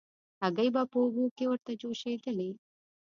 هګۍ 0.43 0.69
به 0.75 0.81
په 0.91 0.97
اوبو 1.03 1.23
کې 1.35 1.45
ورته 1.47 1.71
جوشېدلې. 1.81 2.49